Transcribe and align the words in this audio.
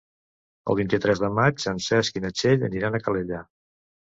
El 0.73 0.77
vint-i-tres 0.79 1.21
de 1.25 1.29
maig 1.39 1.65
en 1.73 1.81
Cesc 1.89 2.17
i 2.21 2.25
na 2.25 2.35
Txell 2.41 2.67
aniran 2.71 2.99
a 2.99 3.03
Calella. 3.07 3.45